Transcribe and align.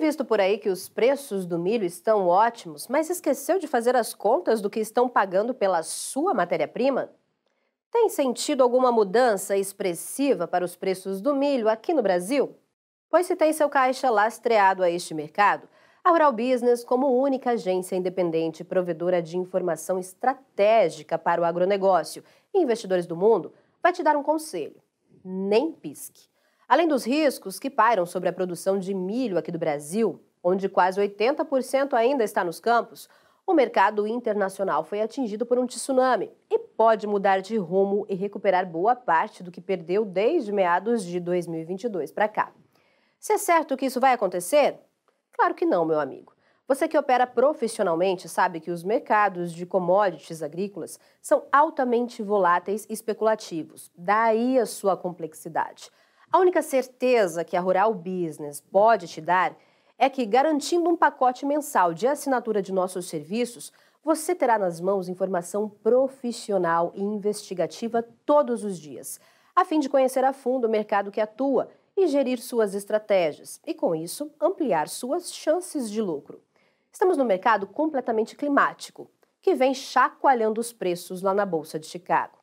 visto 0.00 0.24
por 0.24 0.40
aí 0.40 0.58
que 0.58 0.70
os 0.70 0.88
preços 0.88 1.44
do 1.44 1.58
milho 1.58 1.84
estão 1.84 2.26
ótimos, 2.26 2.88
mas 2.88 3.10
esqueceu 3.10 3.58
de 3.58 3.68
fazer 3.68 3.94
as 3.94 4.14
contas 4.14 4.60
do 4.60 4.70
que 4.70 4.80
estão 4.80 5.08
pagando 5.08 5.54
pela 5.54 5.82
sua 5.82 6.32
matéria-prima? 6.32 7.10
Tem 7.92 8.08
sentido 8.08 8.62
alguma 8.62 8.90
mudança 8.90 9.56
expressiva 9.56 10.48
para 10.48 10.64
os 10.64 10.74
preços 10.74 11.20
do 11.20 11.36
milho 11.36 11.68
aqui 11.68 11.92
no 11.92 12.02
Brasil? 12.02 12.56
Pois 13.10 13.26
se 13.26 13.36
tem 13.36 13.52
seu 13.52 13.68
caixa 13.68 14.08
lastreado 14.08 14.82
a 14.82 14.90
este 14.90 15.12
mercado, 15.12 15.68
a 16.02 16.10
Rural 16.10 16.32
Business, 16.32 16.82
como 16.82 17.20
única 17.20 17.50
agência 17.50 17.94
independente 17.94 18.64
provedora 18.64 19.20
de 19.20 19.36
informação 19.36 19.98
estratégica 19.98 21.18
para 21.18 21.42
o 21.42 21.44
agronegócio 21.44 22.24
e 22.54 22.62
investidores 22.62 23.06
do 23.06 23.14
mundo, 23.14 23.52
vai 23.82 23.92
te 23.92 24.02
dar 24.02 24.16
um 24.16 24.22
conselho: 24.22 24.80
nem 25.22 25.70
pisque. 25.70 26.29
Além 26.70 26.86
dos 26.86 27.04
riscos 27.04 27.58
que 27.58 27.68
pairam 27.68 28.06
sobre 28.06 28.28
a 28.28 28.32
produção 28.32 28.78
de 28.78 28.94
milho 28.94 29.36
aqui 29.36 29.50
do 29.50 29.58
Brasil, 29.58 30.22
onde 30.40 30.68
quase 30.68 31.00
80% 31.00 31.94
ainda 31.94 32.22
está 32.22 32.44
nos 32.44 32.60
campos, 32.60 33.08
o 33.44 33.52
mercado 33.52 34.06
internacional 34.06 34.84
foi 34.84 35.00
atingido 35.00 35.44
por 35.44 35.58
um 35.58 35.66
tsunami 35.66 36.30
e 36.48 36.60
pode 36.60 37.08
mudar 37.08 37.40
de 37.40 37.56
rumo 37.56 38.06
e 38.08 38.14
recuperar 38.14 38.64
boa 38.70 38.94
parte 38.94 39.42
do 39.42 39.50
que 39.50 39.60
perdeu 39.60 40.04
desde 40.04 40.52
meados 40.52 41.04
de 41.04 41.18
2022 41.18 42.12
para 42.12 42.28
cá. 42.28 42.52
Se 43.18 43.32
é 43.32 43.38
certo 43.38 43.76
que 43.76 43.86
isso 43.86 43.98
vai 43.98 44.12
acontecer? 44.12 44.78
Claro 45.32 45.56
que 45.56 45.66
não, 45.66 45.84
meu 45.84 45.98
amigo. 45.98 46.32
Você 46.68 46.86
que 46.86 46.96
opera 46.96 47.26
profissionalmente 47.26 48.28
sabe 48.28 48.60
que 48.60 48.70
os 48.70 48.84
mercados 48.84 49.52
de 49.52 49.66
commodities 49.66 50.40
agrícolas 50.40 51.00
são 51.20 51.42
altamente 51.50 52.22
voláteis 52.22 52.86
e 52.88 52.92
especulativos, 52.92 53.90
daí 53.98 54.56
a 54.56 54.64
sua 54.64 54.96
complexidade. 54.96 55.90
A 56.32 56.38
única 56.38 56.62
certeza 56.62 57.42
que 57.44 57.56
a 57.56 57.60
Rural 57.60 57.92
Business 57.92 58.60
pode 58.60 59.08
te 59.08 59.20
dar 59.20 59.56
é 59.98 60.08
que, 60.08 60.24
garantindo 60.24 60.88
um 60.88 60.96
pacote 60.96 61.44
mensal 61.44 61.92
de 61.92 62.06
assinatura 62.06 62.62
de 62.62 62.72
nossos 62.72 63.08
serviços, 63.08 63.72
você 64.02 64.32
terá 64.32 64.56
nas 64.56 64.80
mãos 64.80 65.08
informação 65.08 65.68
profissional 65.68 66.92
e 66.94 67.02
investigativa 67.02 68.02
todos 68.24 68.62
os 68.62 68.78
dias, 68.78 69.20
a 69.56 69.64
fim 69.64 69.80
de 69.80 69.88
conhecer 69.88 70.22
a 70.24 70.32
fundo 70.32 70.68
o 70.68 70.70
mercado 70.70 71.10
que 71.10 71.20
atua 71.20 71.68
e 71.96 72.06
gerir 72.06 72.40
suas 72.40 72.76
estratégias, 72.76 73.60
e 73.66 73.74
com 73.74 73.92
isso 73.92 74.30
ampliar 74.40 74.88
suas 74.88 75.34
chances 75.34 75.90
de 75.90 76.00
lucro. 76.00 76.40
Estamos 76.92 77.16
no 77.16 77.24
mercado 77.24 77.66
completamente 77.66 78.36
climático, 78.36 79.10
que 79.42 79.54
vem 79.56 79.74
chacoalhando 79.74 80.60
os 80.60 80.72
preços 80.72 81.22
lá 81.22 81.34
na 81.34 81.44
Bolsa 81.44 81.76
de 81.76 81.86
Chicago. 81.86 82.39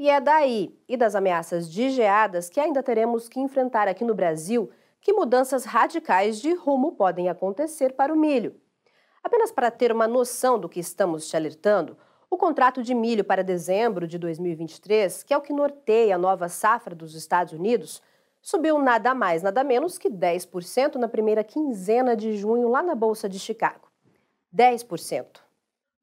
E 0.00 0.08
é 0.08 0.18
daí 0.18 0.74
e 0.88 0.96
das 0.96 1.14
ameaças 1.14 1.70
de 1.70 1.90
geadas 1.90 2.48
que 2.48 2.58
ainda 2.58 2.82
teremos 2.82 3.28
que 3.28 3.38
enfrentar 3.38 3.86
aqui 3.86 4.02
no 4.02 4.14
Brasil 4.14 4.70
que 4.98 5.12
mudanças 5.12 5.66
radicais 5.66 6.40
de 6.40 6.54
rumo 6.54 6.92
podem 6.92 7.28
acontecer 7.28 7.92
para 7.92 8.10
o 8.10 8.16
milho. 8.16 8.58
Apenas 9.22 9.52
para 9.52 9.70
ter 9.70 9.92
uma 9.92 10.08
noção 10.08 10.58
do 10.58 10.70
que 10.70 10.80
estamos 10.80 11.28
te 11.28 11.36
alertando, 11.36 11.98
o 12.30 12.38
contrato 12.38 12.82
de 12.82 12.94
milho 12.94 13.22
para 13.22 13.44
dezembro 13.44 14.08
de 14.08 14.16
2023, 14.16 15.22
que 15.22 15.34
é 15.34 15.36
o 15.36 15.42
que 15.42 15.52
norteia 15.52 16.14
a 16.14 16.18
nova 16.18 16.48
safra 16.48 16.94
dos 16.94 17.14
Estados 17.14 17.52
Unidos, 17.52 18.00
subiu 18.40 18.78
nada 18.78 19.14
mais, 19.14 19.42
nada 19.42 19.62
menos 19.62 19.98
que 19.98 20.08
10% 20.08 20.94
na 20.94 21.08
primeira 21.08 21.44
quinzena 21.44 22.16
de 22.16 22.38
junho 22.38 22.70
lá 22.70 22.82
na 22.82 22.94
Bolsa 22.94 23.28
de 23.28 23.38
Chicago. 23.38 23.90
10%. 24.56 25.40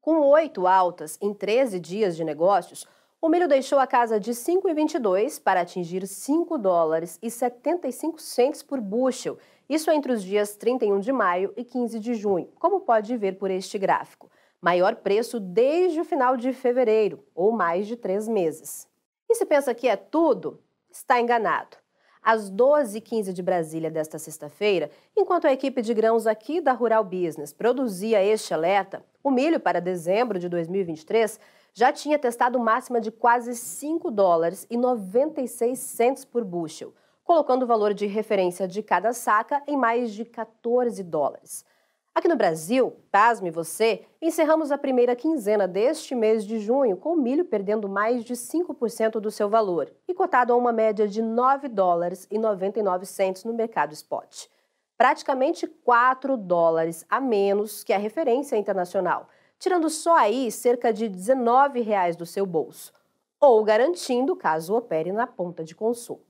Com 0.00 0.20
oito 0.20 0.68
altas 0.68 1.18
em 1.20 1.34
13 1.34 1.80
dias 1.80 2.16
de 2.16 2.22
negócios, 2.22 2.86
o 3.20 3.28
milho 3.28 3.48
deixou 3.48 3.80
a 3.80 3.86
casa 3.86 4.20
de 4.20 4.30
5,22 4.30 5.42
para 5.42 5.62
atingir 5.62 6.06
5 6.06 6.56
dólares 6.56 7.18
e 7.20 7.30
75 7.30 8.20
centes 8.20 8.62
por 8.62 8.80
bushel, 8.80 9.38
isso 9.68 9.90
entre 9.90 10.12
os 10.12 10.22
dias 10.22 10.54
31 10.56 11.00
de 11.00 11.12
maio 11.12 11.52
e 11.56 11.64
15 11.64 11.98
de 11.98 12.14
junho, 12.14 12.48
como 12.58 12.80
pode 12.80 13.16
ver 13.16 13.36
por 13.36 13.50
este 13.50 13.76
gráfico. 13.76 14.30
Maior 14.60 14.96
preço 14.96 15.40
desde 15.40 16.00
o 16.00 16.04
final 16.04 16.36
de 16.36 16.52
fevereiro, 16.52 17.24
ou 17.34 17.52
mais 17.52 17.86
de 17.86 17.96
três 17.96 18.28
meses. 18.28 18.88
E 19.28 19.34
se 19.34 19.44
pensa 19.44 19.74
que 19.74 19.88
é 19.88 19.96
tudo, 19.96 20.60
está 20.90 21.20
enganado. 21.20 21.76
Às 22.22 22.50
12h15 22.50 23.32
de 23.32 23.42
Brasília 23.42 23.90
desta 23.90 24.18
sexta-feira, 24.18 24.90
enquanto 25.16 25.46
a 25.46 25.52
equipe 25.52 25.82
de 25.82 25.92
grãos 25.92 26.26
aqui 26.26 26.60
da 26.60 26.72
Rural 26.72 27.04
Business 27.04 27.52
produzia 27.52 28.22
este 28.22 28.54
alerta, 28.54 29.04
o 29.22 29.30
milho 29.30 29.60
para 29.60 29.80
dezembro 29.80 30.38
de 30.38 30.48
2023 30.48 31.38
já 31.78 31.92
tinha 31.92 32.18
testado 32.18 32.58
máxima 32.58 33.00
de 33.00 33.12
quase 33.12 33.54
5 33.54 34.10
dólares 34.10 34.66
e 34.68 34.76
96 34.76 35.78
centes 35.78 36.24
por 36.24 36.42
bushel, 36.42 36.92
colocando 37.22 37.62
o 37.62 37.66
valor 37.68 37.94
de 37.94 38.04
referência 38.04 38.66
de 38.66 38.82
cada 38.82 39.12
saca 39.12 39.62
em 39.64 39.76
mais 39.76 40.12
de 40.12 40.24
14 40.24 41.00
dólares. 41.04 41.64
Aqui 42.12 42.26
no 42.26 42.34
Brasil, 42.34 42.96
pasme 43.12 43.52
você, 43.52 44.04
encerramos 44.20 44.72
a 44.72 44.76
primeira 44.76 45.14
quinzena 45.14 45.68
deste 45.68 46.16
mês 46.16 46.44
de 46.44 46.58
junho 46.58 46.96
com 46.96 47.12
o 47.12 47.16
milho 47.16 47.44
perdendo 47.44 47.88
mais 47.88 48.24
de 48.24 48.34
5% 48.34 49.20
do 49.20 49.30
seu 49.30 49.48
valor 49.48 49.88
e 50.08 50.12
cotado 50.12 50.52
a 50.52 50.56
uma 50.56 50.72
média 50.72 51.06
de 51.06 51.22
9 51.22 51.68
dólares 51.68 52.26
e 52.28 52.40
99 52.40 53.06
centes 53.06 53.44
no 53.44 53.54
mercado 53.54 53.92
spot. 53.92 54.48
Praticamente 54.96 55.64
4 55.68 56.36
dólares 56.36 57.06
a 57.08 57.20
menos 57.20 57.84
que 57.84 57.92
a 57.92 57.98
referência 57.98 58.56
internacional, 58.56 59.28
tirando 59.58 59.90
só 59.90 60.16
aí 60.16 60.50
cerca 60.50 60.92
de 60.92 61.06
R$ 61.06 61.82
reais 61.82 62.16
do 62.16 62.24
seu 62.24 62.46
bolso, 62.46 62.92
ou 63.40 63.62
garantindo 63.64 64.36
caso 64.36 64.74
opere 64.74 65.12
na 65.12 65.26
ponta 65.26 65.64
de 65.64 65.74
consumo. 65.74 66.22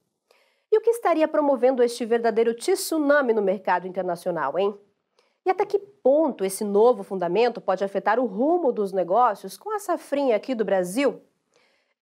E 0.71 0.79
o 0.79 0.81
que 0.81 0.91
estaria 0.91 1.27
promovendo 1.27 1.83
este 1.83 2.05
verdadeiro 2.05 2.55
tsunami 2.55 3.33
no 3.33 3.41
mercado 3.41 3.87
internacional, 3.87 4.59
hein? 4.59 4.79
E 5.47 5.51
até 5.51 5.65
que 5.65 5.79
ponto 5.79 6.45
esse 6.45 6.63
novo 6.63 7.03
fundamento 7.03 7.61
pode 7.61 7.83
afetar 7.83 8.21
o 8.21 8.27
rumo 8.27 8.71
dos 8.71 8.93
negócios 8.93 9.57
com 9.57 9.75
a 9.75 9.79
safrinha 9.79 10.37
aqui 10.37 10.55
do 10.55 10.65
Brasil? 10.65 11.23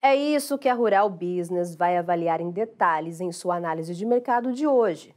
É 0.02 0.14
isso 0.14 0.58
que 0.58 0.68
a 0.68 0.74
Rural 0.74 1.08
Business 1.08 1.76
vai 1.76 1.96
avaliar 1.96 2.40
em 2.40 2.50
detalhes 2.50 3.20
em 3.20 3.30
sua 3.30 3.56
análise 3.56 3.94
de 3.94 4.04
mercado 4.04 4.52
de 4.52 4.66
hoje. 4.66 5.14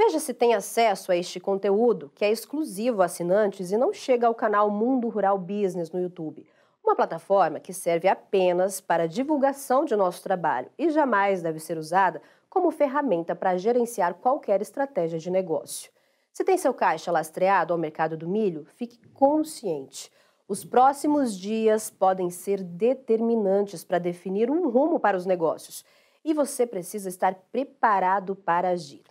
Veja 0.00 0.20
se 0.20 0.32
tem 0.32 0.54
acesso 0.54 1.10
a 1.10 1.16
este 1.16 1.40
conteúdo, 1.40 2.12
que 2.14 2.24
é 2.24 2.30
exclusivo 2.30 3.02
a 3.02 3.06
assinantes 3.06 3.72
e 3.72 3.76
não 3.76 3.92
chega 3.92 4.28
ao 4.28 4.34
canal 4.34 4.70
Mundo 4.70 5.08
Rural 5.08 5.36
Business 5.36 5.90
no 5.90 6.00
YouTube, 6.00 6.46
uma 6.84 6.94
plataforma 6.94 7.58
que 7.58 7.72
serve 7.72 8.06
apenas 8.06 8.80
para 8.80 9.02
a 9.02 9.06
divulgação 9.08 9.84
de 9.84 9.96
nosso 9.96 10.22
trabalho 10.22 10.70
e 10.78 10.88
jamais 10.90 11.42
deve 11.42 11.58
ser 11.58 11.76
usada 11.76 12.22
como 12.48 12.70
ferramenta 12.70 13.34
para 13.34 13.58
gerenciar 13.58 14.14
qualquer 14.14 14.62
estratégia 14.62 15.18
de 15.18 15.32
negócio. 15.32 15.90
Se 16.32 16.44
tem 16.44 16.56
seu 16.56 16.72
caixa 16.72 17.10
lastreado 17.10 17.72
ao 17.72 17.78
mercado 17.78 18.16
do 18.16 18.28
milho, 18.28 18.66
fique 18.76 19.00
consciente. 19.08 20.12
Os 20.46 20.64
próximos 20.64 21.36
dias 21.36 21.90
podem 21.90 22.30
ser 22.30 22.62
determinantes 22.62 23.82
para 23.82 23.98
definir 23.98 24.48
um 24.48 24.70
rumo 24.70 25.00
para 25.00 25.16
os 25.16 25.26
negócios 25.26 25.84
e 26.24 26.32
você 26.32 26.64
precisa 26.64 27.08
estar 27.08 27.34
preparado 27.50 28.36
para 28.36 28.68
agir. 28.68 29.02